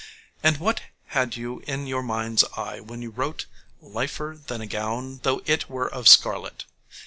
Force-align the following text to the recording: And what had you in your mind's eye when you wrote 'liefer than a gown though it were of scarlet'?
And 0.41 0.57
what 0.57 0.81
had 1.13 1.35
you 1.35 1.59
in 1.67 1.85
your 1.85 2.01
mind's 2.01 2.43
eye 2.57 2.79
when 2.79 3.03
you 3.03 3.11
wrote 3.11 3.45
'liefer 3.83 4.35
than 4.47 4.59
a 4.59 4.65
gown 4.65 5.19
though 5.21 5.43
it 5.45 5.69
were 5.69 5.93
of 5.93 6.07
scarlet'? 6.07 6.65